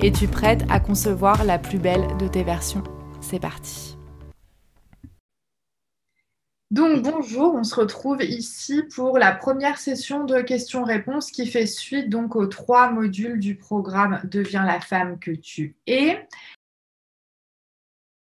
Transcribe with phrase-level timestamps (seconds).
[0.00, 2.84] Es-tu prête à concevoir la plus belle de tes versions?
[3.20, 3.96] C'est parti.
[6.70, 12.10] Donc bonjour, on se retrouve ici pour la première session de questions-réponses qui fait suite
[12.10, 16.28] donc aux trois modules du programme Deviens la femme que tu es.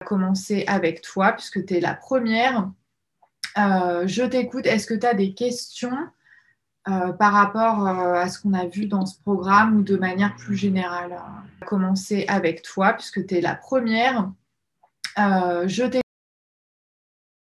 [0.01, 2.69] On va commencer avec toi puisque tu es la première.
[3.59, 4.67] Euh, je t'écoute.
[4.67, 6.09] Est-ce que tu as des questions?
[6.89, 10.35] Euh, par rapport euh, à ce qu'on a vu dans ce programme ou de manière
[10.37, 11.13] plus générale.
[11.13, 14.31] On va commencer avec toi puisque tu es la première.
[15.19, 15.69] Euh,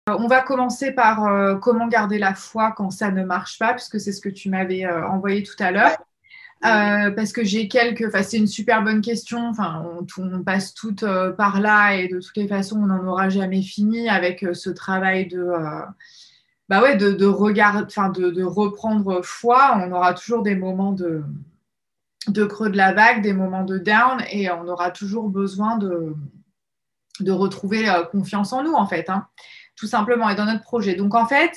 [0.07, 4.13] on va commencer par comment garder la foi quand ça ne marche pas, puisque c'est
[4.13, 5.97] ce que tu m'avais envoyé tout à l'heure.
[6.61, 8.05] parce que j'ai quelques.
[8.07, 9.49] Enfin, c'est une super bonne question.
[9.49, 9.85] Enfin,
[10.17, 11.05] on, passe toutes
[11.38, 15.27] par là et de toutes les façons, on n'en aura jamais fini avec ce travail
[15.27, 15.51] de
[16.69, 19.77] bah ouais, de, de, de, de, reprendre foi.
[19.77, 21.23] On aura toujours des moments de,
[22.27, 26.13] de creux de la vague, des moments de down, et on aura toujours besoin de,
[27.19, 29.27] de retrouver euh, confiance en nous, en fait, hein,
[29.75, 30.95] tout simplement, et dans notre projet.
[30.95, 31.51] Donc, en fait,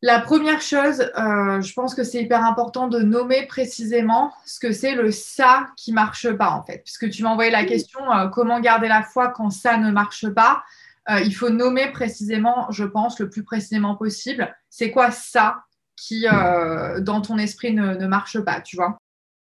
[0.00, 4.72] la première chose, euh, je pense que c'est hyper important de nommer précisément ce que
[4.72, 6.82] c'est le ça qui marche pas, en fait.
[6.84, 10.28] Puisque tu m'as envoyé la question euh, comment garder la foi quand ça ne marche
[10.28, 10.62] pas?
[11.10, 15.64] Euh, il faut nommer précisément, je pense, le plus précisément possible, c'est quoi ça
[15.96, 18.98] qui, euh, dans ton esprit, ne, marche pas, tu vois?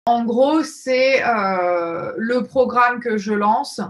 [0.04, 3.80] En gros, c'est euh, le programme que je lance.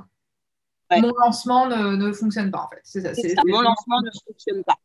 [0.91, 2.81] Mon lancement ne, fonctionne pas, en fait.
[2.85, 3.43] C'est ça.
[3.47, 4.77] mon lancement ne fonctionne pas.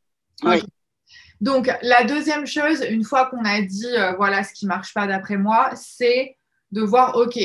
[1.39, 5.05] Donc, la deuxième chose, une fois qu'on a dit, voilà ce qui ne marche pas
[5.07, 6.35] d'après moi, c'est
[6.71, 7.37] de voir, OK,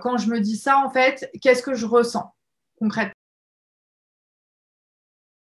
[0.00, 2.32] quand je me dis ça, en fait, qu'est-ce que je ressens
[2.78, 3.12] concrètement?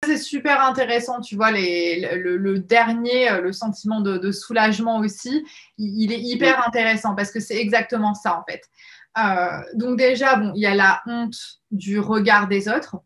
[0.05, 5.45] C'est super intéressant, tu vois, le, dernier, euh, le sentiment de, soulagement aussi,
[5.79, 8.63] il, est hyper intéressant parce que c'est exactement ça en fait.
[9.19, 11.37] Euh, donc déjà, bon, il y a la honte
[11.71, 12.97] du regard des autres,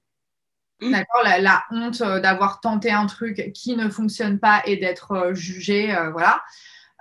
[0.80, 0.92] mmh.
[0.92, 5.94] d'accord, la, honte euh, d'avoir tenté un truc qui ne fonctionne pas et d'être jugé,
[6.12, 6.42] voilà.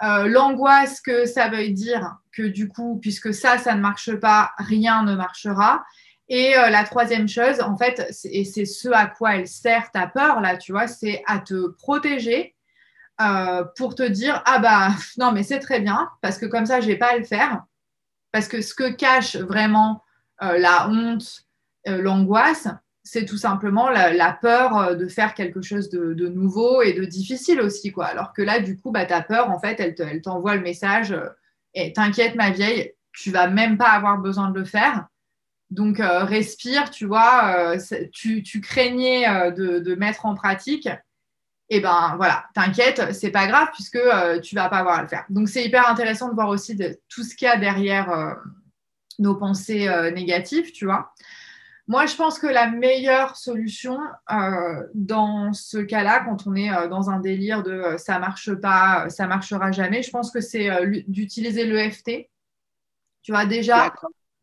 [0.01, 5.03] L'angoisse que ça veut dire que du coup, puisque ça, ça ne marche pas, rien
[5.03, 5.85] ne marchera.
[6.27, 10.07] Et euh, la troisième chose, en fait, et c'est ce à quoi elle sert ta
[10.07, 12.55] peur, là, tu vois, c'est à te protéger
[13.21, 16.81] euh, pour te dire, ah bah non, mais c'est très bien, parce que comme ça,
[16.81, 17.63] je n'ai pas à le faire.
[18.31, 20.03] Parce que ce que cache vraiment
[20.41, 21.43] euh, la honte,
[21.87, 22.67] l'angoisse,
[23.03, 27.91] c'est tout simplement la, peur de faire quelque chose de, nouveau et de difficile aussi,
[27.91, 28.05] quoi.
[28.05, 31.15] Alors que là, du coup, bah, ta peur, en fait, elle t'envoie le message,
[31.75, 35.05] et t'inquiète, ma vieille, tu vas même pas avoir besoin de le faire
[35.71, 40.87] donc, euh, respire, tu vois, euh, tu, craignais euh, de, mettre en pratique.
[41.67, 43.97] Et eh ben voilà, t'inquiète, c'est pas grave puisque
[44.43, 45.25] tu vas pas avoir à le faire.
[45.29, 46.77] Donc, c'est hyper intéressant de voir aussi
[47.09, 48.37] tout ce qu'il y a derrière
[49.17, 51.11] nos pensées négatives, tu vois.
[51.87, 53.97] Moi, je pense que la meilleure solution
[54.93, 59.71] dans ce cas-là, quand on est dans un délire de ça marche pas, ça marchera
[59.71, 60.69] jamais, je pense que c'est
[61.07, 62.29] d'utiliser l'EFT.
[63.23, 63.91] Tu vois, déjà,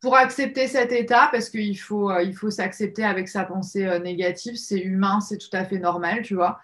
[0.03, 4.57] pour accepter cet état, parce qu'il faut, euh, faut s'accepter avec sa pensée euh, négative,
[4.57, 6.59] c'est humain, c'est tout à fait normal, tu vois.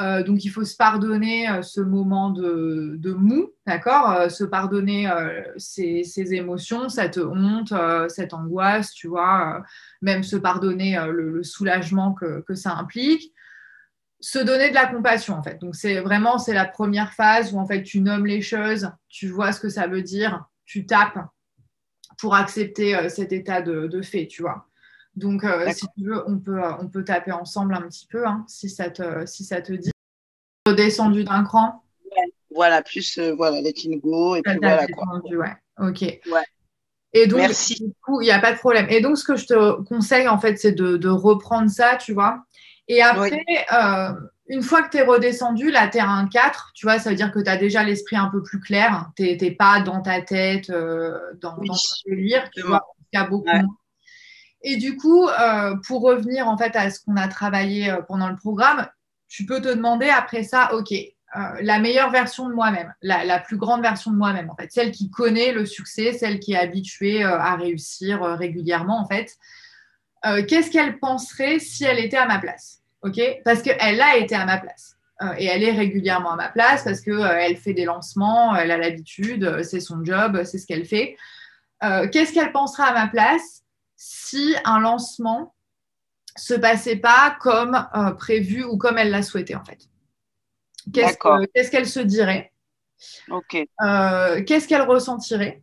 [0.00, 5.10] Euh, donc, il faut se pardonner ce moment de, de mou, d'accord Se pardonner
[5.56, 7.74] ses, émotions, cette honte,
[8.08, 9.62] cette angoisse, tu vois,
[10.00, 13.34] même se pardonner le, soulagement que, que, ça implique.
[14.20, 15.60] Se donner de la compassion, en fait.
[15.60, 19.28] Donc, c'est vraiment, c'est la première phase où, en fait, tu nommes les choses, tu
[19.28, 21.18] vois ce que ça veut dire, tu tapes
[22.20, 24.66] pour accepter euh, cet état de, fait, tu vois.
[25.16, 28.44] Donc, euh, si tu veux, on peut, on peut taper ensemble un petit peu, hein,
[28.46, 29.90] si, ça te, si ça te dit.
[30.66, 31.82] Redescendu d'un cran.
[32.54, 34.36] Voilà, plus euh, voilà, let go.
[34.36, 35.20] Et puis voilà, quoi.
[35.24, 35.54] Ouais.
[35.78, 36.02] Ok.
[37.12, 37.74] Et donc, Merci.
[37.82, 38.86] du coup, il n'y a pas de problème.
[38.88, 42.44] Et donc, ce que je te conseille, en fait, c'est de, reprendre ça, tu vois,
[42.86, 44.12] Et après, euh,
[44.50, 47.30] une fois que tu es redescendu, es à un 4, tu vois, ça veut dire
[47.30, 49.08] que tu as déjà l'esprit un peu plus clair.
[49.14, 51.72] Tu n'es pas dans ta tête, euh, dans, ton
[52.04, 53.46] délire, tu vois, il y a beaucoup
[54.62, 58.34] Et du coup, euh, pour revenir en fait à ce qu'on a travaillé pendant le
[58.34, 58.88] programme,
[59.28, 60.92] tu peux te demander après ça, OK,
[61.60, 64.90] la meilleure version de moi-même, la, la, plus grande version de moi-même, en fait, celle
[64.90, 69.36] qui connaît le succès, celle qui est habituée à réussir régulièrement, en fait.
[70.48, 72.79] Qu'est-ce qu'elle penserait si elle était à ma place?
[73.02, 73.20] Ok?
[73.44, 74.96] Parce qu'elle a été à ma place.
[75.22, 78.56] Euh, et elle est régulièrement à ma place parce qu'elle euh, elle fait des lancements,
[78.56, 81.16] elle a l'habitude, euh, c'est son job, c'est ce qu'elle fait.
[82.12, 83.62] Qu'est-ce qu'elle pensera à ma place
[83.96, 85.54] si un lancement
[86.36, 87.88] se passait pas comme
[88.18, 89.88] prévu ou comme elle l'a souhaité en fait?
[90.92, 92.52] Qu'est-ce qu'elle se dirait?
[93.80, 95.62] Qu'est-ce qu'elle ressentirait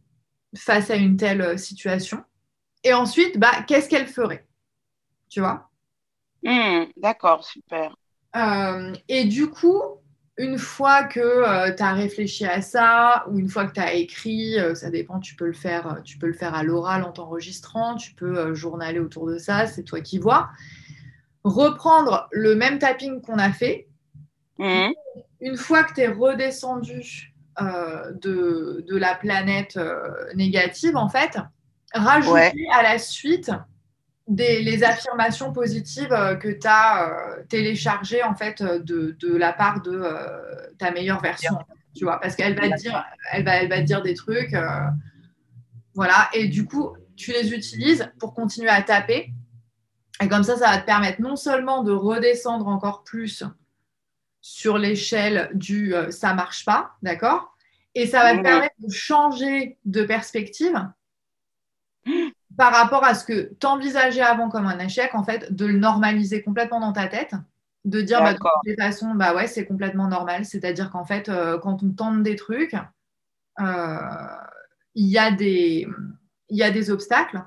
[0.55, 2.23] face à une telle situation?
[2.83, 4.47] Et ensuite, bah, qu'est-ce qu'elle ferait?
[5.29, 5.69] Tu vois?
[6.43, 7.95] Hmm, d'accord, super.
[8.35, 9.81] Euh, et du coup,
[10.37, 13.93] une fois que euh, tu as réfléchi à ça, ou une fois que tu as
[13.93, 17.11] écrit, euh, ça dépend, tu peux le faire, tu peux le faire à l'oral en
[17.11, 20.49] t'enregistrant, tu peux journaler autour de ça, c'est toi qui vois.
[21.43, 23.87] Reprendre le même tapping qu'on a fait.
[24.59, 24.89] Hmm.
[25.39, 29.79] Une fois que tu es redescendu de, de, la planète
[30.35, 31.39] négative, en fait,
[31.93, 33.51] rajouter à la suite
[34.27, 39.81] les affirmations positives euh, que tu as euh, téléchargées en fait euh, de, la part
[39.81, 40.03] de
[40.77, 41.57] ta meilleure version.
[41.95, 44.55] Tu vois, parce qu'elle va te dire, elle va, elle va dire des trucs.
[45.95, 46.29] voilà.
[46.33, 49.31] Et du coup, tu les utilises pour continuer à taper.
[50.21, 53.43] Et comme ça, ça va te permettre non seulement de redescendre encore plus
[54.41, 57.57] sur l'échelle du ça marche pas, d'accord?
[57.95, 60.87] Et ça va te permettre de changer de perspective
[62.57, 65.77] par rapport à ce que tu envisageais avant comme un échec, en fait, de le
[65.77, 67.35] normaliser complètement dans ta tête,
[67.85, 70.43] de dire bah, de toutes les façons, bah ouais, c'est complètement normal.
[70.43, 72.75] C'est-à-dire qu'en fait, euh, quand on tente des trucs,
[73.59, 73.97] euh,
[74.95, 75.87] il y, a des,
[76.49, 77.43] y a des obstacles.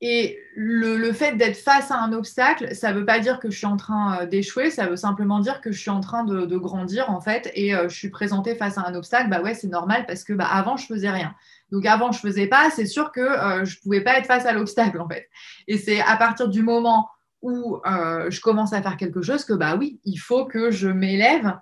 [0.00, 3.58] Et le, fait d'être face à un obstacle, ça ne veut pas dire que je
[3.58, 6.56] suis en train euh, d'échouer, ça veut simplement dire que je suis en train de,
[6.56, 9.28] grandir en fait et je suis présentée face à un obstacle.
[9.28, 11.34] Bah ouais, c'est normal parce que bah, avant je faisais rien.
[11.72, 14.26] Donc avant, je ne faisais pas, c'est sûr que euh, je ne pouvais pas être
[14.26, 15.28] face à l'obstacle en fait.
[15.66, 17.08] Et c'est à partir du moment
[17.40, 20.88] où euh, je commence à faire quelque chose que bah oui, il faut que je
[20.88, 21.58] m'élève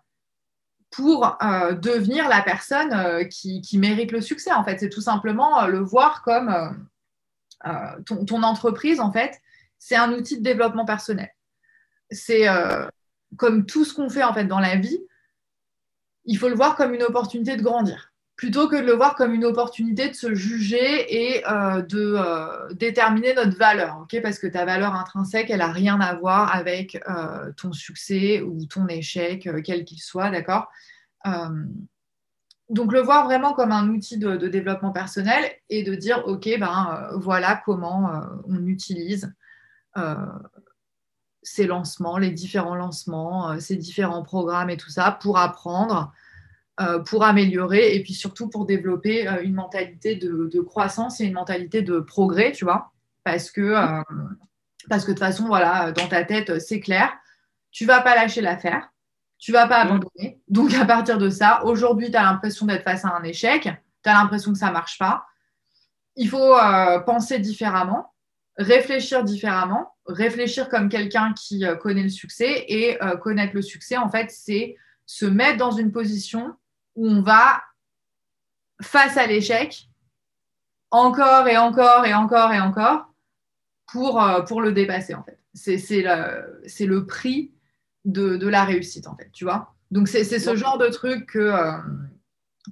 [0.90, 4.52] pour euh, devenir la personne qui, mérite le succès.
[4.52, 6.88] En fait, c'est tout simplement le voir comme
[8.04, 9.40] ton, ton, entreprise en fait,
[9.78, 11.30] c'est un outil de développement personnel.
[12.10, 12.46] C'est
[13.36, 14.98] comme tout ce qu'on fait en fait dans la vie,
[16.24, 18.10] il faut le voir comme une opportunité de grandir
[18.40, 22.72] plutôt que de le voir comme une opportunité de se juger et euh, de euh,
[22.72, 27.52] déterminer notre valeur, parce que ta valeur intrinsèque, elle n'a rien à voir avec euh,
[27.58, 30.68] ton succès ou ton échec, quel qu'il soit, d'accord?
[32.70, 37.10] Donc le voir vraiment comme un outil de, développement personnel et de dire, ok, ben
[37.16, 38.10] voilà comment
[38.48, 39.34] on utilise
[41.42, 46.10] ces lancements, les différents lancements, ces différents programmes et tout ça pour apprendre
[47.06, 51.82] pour améliorer et puis surtout pour développer euh, une mentalité de, croissance et une mentalité
[51.82, 52.92] de progrès, tu vois.
[53.24, 54.02] Parce que, euh,
[54.88, 57.12] parce que de toute façon, voilà, dans ta tête, c'est clair,
[57.70, 58.88] tu vas pas lâcher l'affaire,
[59.38, 59.88] tu vas pas mm.
[59.88, 60.40] abandonner.
[60.48, 63.62] Donc à partir de ça, aujourd'hui, tu as l'impression d'être face à un échec,
[64.02, 65.26] tu as l'impression que ça marche pas.
[66.16, 66.56] Il faut
[67.06, 68.12] penser différemment,
[68.56, 74.30] réfléchir différemment, réfléchir comme quelqu'un qui connaît le succès et connaître le succès, en fait,
[74.30, 74.76] c'est
[75.06, 76.54] se mettre dans une position
[76.96, 77.62] où on va,
[78.82, 79.88] face à l'échec,
[80.90, 83.06] encore et encore et encore et encore
[83.86, 85.38] pour, euh, pour le dépasser, en fait.
[85.54, 87.52] C'est le, le prix
[88.04, 89.74] de, de, la réussite, en fait, tu vois.
[89.90, 91.72] Donc, c'est ce genre de truc que, euh,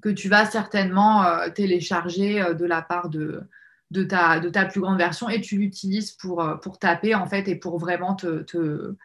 [0.03, 3.43] que tu vas certainement euh, télécharger de la part de,
[3.91, 7.49] de, ta, de ta plus grande version et tu l'utilises pour, pour taper, en fait,
[7.49, 8.97] et pour vraiment te te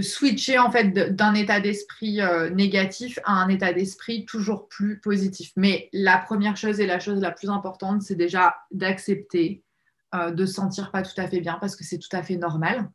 [0.00, 5.52] switcher en fait d'un état d'esprit euh, négatif à un état d'esprit toujours plus positif.
[5.56, 9.62] Mais la première chose et la chose la plus importante, c'est déjà d'accepter
[10.14, 12.36] euh, de se sentir pas tout à fait bien parce que c'est tout à fait
[12.36, 12.90] normal.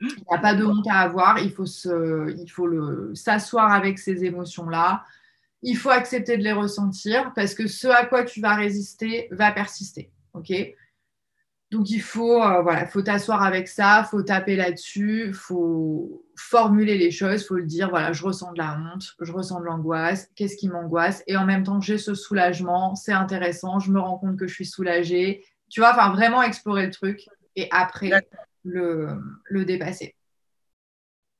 [0.00, 1.38] Il n'y a pas de honte à avoir.
[1.38, 5.04] Il faut se, il faut le s'asseoir avec ces émotions-là.
[5.62, 9.52] Il faut accepter de les ressentir parce que ce à quoi tu vas résister va
[9.52, 10.10] persister.
[10.34, 10.52] Ok?
[11.72, 17.10] Donc il faut euh, voilà, faut t'asseoir avec ça, faut taper là-dessus, faut formuler les
[17.10, 20.56] choses, faut le dire voilà, je ressens de la honte, je ressens de l'angoisse, qu'est-ce
[20.56, 21.24] qui m'angoisse?
[21.26, 24.52] Et en même temps j'ai ce soulagement, c'est intéressant, je me rends compte que je
[24.52, 25.46] suis soulagée.
[25.70, 27.26] Tu vois, enfin vraiment explorer le truc
[27.56, 28.10] et après
[28.64, 29.08] le,
[29.44, 30.14] le dépasser.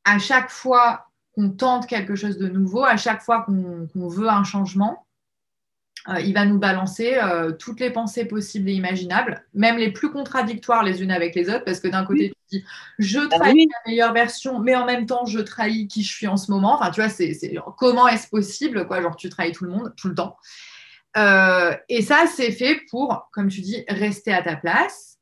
[0.04, 4.44] À chaque fois qu'on tente quelque chose de nouveau, à chaque fois qu'on veut un
[4.44, 5.06] changement,
[6.08, 10.10] euh, il va nous balancer euh, toutes les pensées possibles et imaginables, même les plus
[10.10, 12.64] contradictoires les unes avec les autres, parce que d'un côté, tu dis
[12.98, 16.26] je ah trahis la meilleure version, mais en même temps, je trahis qui je suis
[16.26, 16.74] en ce moment.
[16.74, 17.38] Enfin, tu vois, c'est
[17.78, 20.36] comment est-ce possible, quoi Genre, tu trahis tout le monde, tout le temps.
[21.16, 25.18] Euh, et ça, c'est fait pour, comme tu dis, rester à ta place,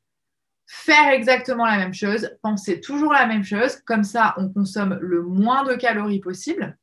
[0.65, 3.77] faire exactement la même chose, penser toujours la même chose.
[3.85, 6.75] Comme ça, on consomme le moins de calories possible.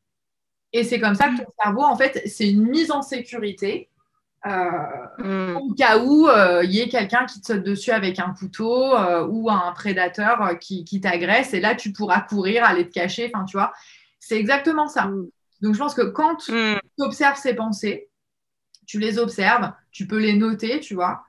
[0.73, 3.89] Et c'est comme ça que ton cerveau, en fait, c'est une mise en sécurité.
[4.47, 4.71] Euh,
[5.19, 5.57] hmm.
[5.57, 8.95] Au cas où euh, il y ait quelqu'un qui te saute dessus avec un couteau
[8.95, 13.45] euh, ou un prédateur qui, t'agresse, et là tu pourras courir, aller te cacher, enfin
[13.45, 13.73] tu vois,
[14.21, 15.07] c'est exactement ça.
[15.07, 15.29] Hmm.
[15.61, 16.53] Donc je pense que quand tu
[16.99, 18.11] observes ces pensées,
[18.87, 21.25] tu les observes, tu peux les noter, tu vois,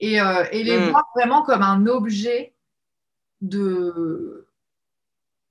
[0.00, 2.54] et, et les voir vraiment comme un objet
[3.42, 4.47] de,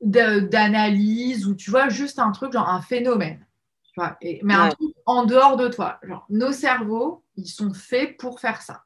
[0.01, 3.45] d'analyse ou tu vois juste un truc genre un phénomène
[3.83, 5.99] tu vois, mais un truc en dehors de toi.
[6.03, 8.83] Genre nos cerveaux ils sont faits pour faire ça.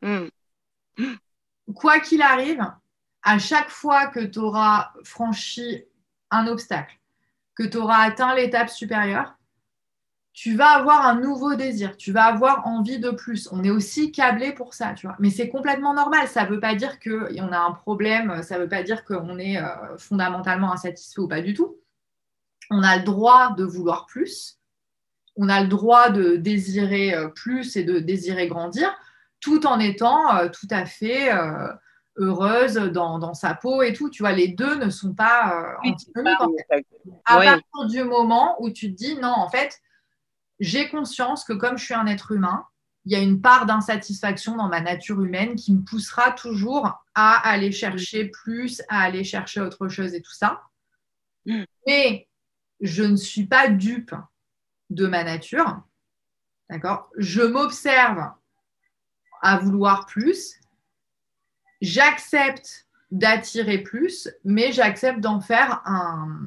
[0.00, 0.26] Hmm.
[1.74, 2.66] quoi qu'il arrive
[3.22, 5.84] à chaque fois que tu auras franchi
[6.30, 6.98] un obstacle
[7.54, 9.36] que tu auras atteint l'étape supérieure
[10.32, 13.48] tu vas avoir un nouveau désir, tu vas avoir envie de plus.
[13.52, 15.16] On est aussi câblé pour ça, tu vois.
[15.18, 16.26] Mais c'est complètement normal.
[16.26, 19.38] Ça ne veut pas dire qu'on a un problème, ça ne veut pas dire qu'on
[19.38, 21.76] est euh, fondamentalement insatisfait ou pas du tout.
[22.70, 24.58] On a le droit de vouloir plus.
[25.36, 28.90] On a le droit de désirer euh, plus et de désirer grandir,
[29.40, 31.30] tout en étant euh, tout à fait
[32.16, 34.08] heureuse dans, sa peau et tout.
[34.08, 36.38] Tu vois, les deux ne sont pas antinomiques.
[37.26, 39.82] À partir du moment où tu te dis, non, en fait,
[40.62, 42.64] j'ai conscience que comme je suis un être humain,
[43.04, 47.50] il y a une part d'insatisfaction dans ma nature humaine qui me poussera toujours à
[47.50, 50.62] aller chercher plus, à aller chercher autre chose et tout ça.
[51.46, 51.64] Mm.
[51.88, 52.28] Mais
[52.80, 54.14] je ne suis pas dupe
[54.90, 55.82] de ma nature.
[56.70, 57.10] D'accord?
[57.18, 58.30] Je m'observe
[59.42, 60.60] à vouloir plus.
[61.80, 66.46] J'accepte d'attirer plus, mais j'accepte d'en faire un,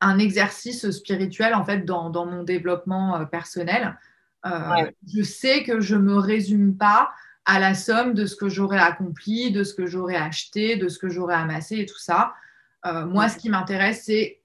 [0.00, 3.98] un exercice spirituel en fait dans, mon développement euh, personnel.
[4.46, 7.10] Euh, je sais que je me résume pas
[7.44, 10.98] à la somme de ce que j'aurais accompli, de ce que j'aurais acheté, de ce
[10.98, 12.32] que j'aurais amassé et tout ça.
[12.86, 14.40] Euh, moi, ce qui m'intéresse, c'est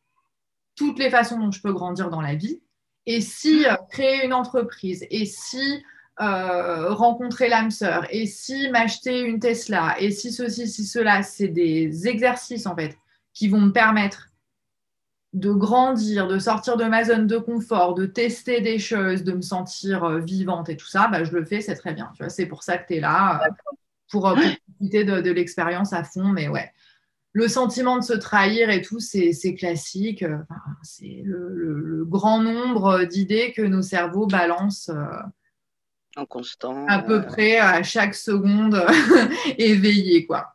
[0.76, 2.62] toutes les façons dont je peux grandir dans la vie.
[3.06, 5.84] Et si créer une entreprise, et si
[6.18, 12.08] rencontrer l'âme sœur, et si m'acheter une Tesla, et si ceci, si cela, c'est des
[12.08, 12.98] exercices en fait
[13.34, 14.32] qui vont me permettre
[15.36, 19.42] de grandir, de sortir de ma zone de confort, de tester des choses, de me
[19.42, 22.10] sentir euh, vivante et tout ça, bah, je le fais, c'est très bien.
[22.16, 23.50] Tu vois, c'est pour ça que tu es là, euh,
[24.10, 24.36] pour, euh,
[24.78, 26.30] profiter de, l'expérience à fond.
[26.30, 26.72] Mais ouais,
[27.34, 30.24] le sentiment de se trahir et tout, c'est classique.
[30.84, 34.90] c'est le, grand nombre d'idées que nos cerveaux balancent.
[36.16, 36.88] en constant.
[36.88, 38.82] À peu près à chaque seconde
[39.58, 40.55] éveillé, quoi.